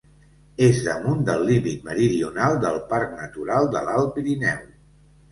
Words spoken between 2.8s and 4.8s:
Parc Natural de l'Alt Pirineu.